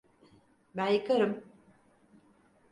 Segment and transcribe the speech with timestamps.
[0.75, 1.43] Ben yıkarım.